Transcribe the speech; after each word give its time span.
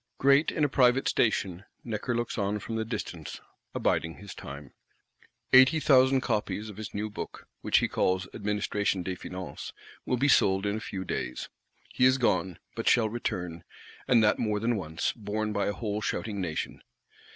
Great 0.17 0.51
in 0.51 0.63
a 0.63 0.67
private 0.67 1.07
station, 1.07 1.63
Necker 1.83 2.15
looks 2.15 2.35
on 2.35 2.57
from 2.57 2.75
the 2.75 2.83
distance; 2.83 3.39
abiding 3.75 4.15
his 4.15 4.33
time. 4.33 4.73
"Eighty 5.53 5.79
thousand 5.79 6.21
copies" 6.21 6.69
of 6.71 6.77
his 6.77 6.91
new 6.91 7.07
Book, 7.07 7.47
which 7.61 7.77
he 7.77 7.87
calls 7.87 8.27
Administration 8.33 9.03
des 9.03 9.15
Finances, 9.15 9.73
will 10.03 10.17
be 10.17 10.27
sold 10.27 10.65
in 10.65 10.79
few 10.79 11.05
days. 11.05 11.49
He 11.93 12.05
is 12.05 12.17
gone; 12.17 12.57
but 12.73 12.89
shall 12.89 13.09
return, 13.09 13.63
and 14.07 14.23
that 14.23 14.39
more 14.39 14.59
than 14.59 14.75
once, 14.75 15.13
borne 15.15 15.53
by 15.53 15.67
a 15.67 15.71
whole 15.73 16.01
shouting 16.01 16.41
Nation. 16.41 16.81